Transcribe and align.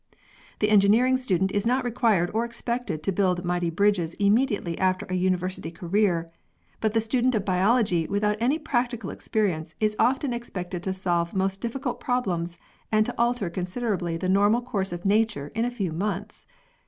The 0.57 0.71
engineering 0.71 1.15
student 1.15 1.51
is 1.51 1.63
not 1.67 1.83
required 1.85 2.31
or 2.33 2.43
expected 2.43 3.03
to 3.03 3.11
build 3.11 3.45
mighty 3.45 3.69
bridges 3.69 4.15
immediately 4.15 4.75
after 4.79 5.05
a 5.05 5.13
university 5.13 5.69
career, 5.69 6.27
but 6.79 6.93
the 6.93 6.99
student 6.99 7.35
of 7.35 7.45
biology 7.45 8.07
without 8.07 8.35
any 8.41 8.57
practical 8.57 9.11
experience 9.11 9.75
is 9.79 9.95
often 9.99 10.33
expected 10.33 10.81
to 10.85 10.91
solve 10.93 11.35
most 11.35 11.61
difficult 11.61 11.99
problems 11.99 12.57
and 12.91 13.05
to 13.05 13.15
alter 13.15 13.47
con 13.51 13.65
siderably 13.65 14.19
the 14.19 14.27
normal 14.27 14.63
course 14.63 14.91
of 14.91 15.05
nature 15.05 15.51
in 15.53 15.65
a 15.65 15.69
few 15.69 15.91
months. 15.93 16.47